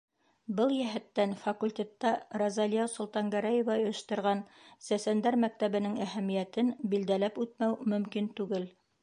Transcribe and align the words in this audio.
Был 0.59 0.71
йәһәттән 0.75 1.33
факультетта 1.41 2.13
Розалия 2.43 2.85
Солтангәрәева 2.93 3.75
ойошторған 3.83 4.41
сәсәндәр 4.87 5.39
мәктәбенең 5.45 6.01
әһәмиәтен 6.09 6.73
билдәләп 6.95 7.41
үтмәү 7.47 7.79
мөмкин 7.95 8.33
түгел. 8.43 8.69